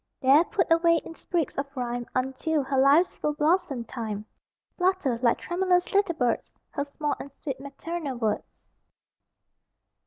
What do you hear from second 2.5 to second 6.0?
her life's full blossom time, Flutter (like tremulous